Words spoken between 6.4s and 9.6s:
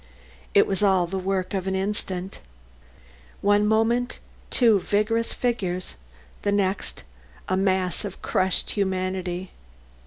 the next, a mass of crushed humanity!